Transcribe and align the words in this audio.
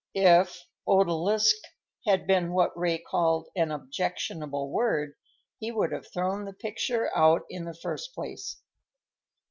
If 0.15 0.65
"odalisque" 0.87 1.63
had 2.07 2.25
been 2.25 2.53
what 2.53 2.75
Ray 2.75 2.97
called 2.97 3.49
an 3.55 3.69
objectionable 3.69 4.71
word, 4.71 5.13
he 5.59 5.71
would 5.71 5.91
have 5.91 6.11
thrown 6.11 6.45
the 6.45 6.53
picture 6.53 7.15
out 7.15 7.43
in 7.51 7.65
the 7.65 7.75
first 7.75 8.15
place. 8.15 8.59